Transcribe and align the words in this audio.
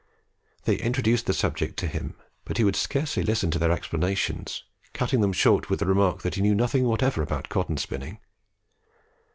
They 0.65 0.77
introduced 0.77 1.27
the 1.27 1.33
subject 1.35 1.77
to 1.77 1.85
him, 1.87 2.15
but 2.43 2.57
he 2.57 2.63
would 2.63 2.75
scarcely 2.75 3.21
listen 3.21 3.51
to 3.51 3.59
their 3.59 3.69
explanations, 3.71 4.63
cutting 4.93 5.21
them 5.21 5.31
short 5.31 5.69
with 5.69 5.77
the 5.77 5.85
remark 5.85 6.23
that 6.23 6.33
he 6.33 6.41
knew 6.41 6.55
nothing 6.55 6.85
whatever 6.85 7.21
about 7.21 7.49
cotton 7.49 7.77
spinning. 7.77 8.17